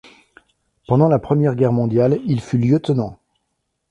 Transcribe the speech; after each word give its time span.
Pendant 0.87 1.07
la 1.09 1.19
Première 1.19 1.53
Guerre 1.53 1.73
mondiale, 1.73 2.19
il 2.25 2.41
fut 2.41 2.57
lieutenant. 2.57 3.19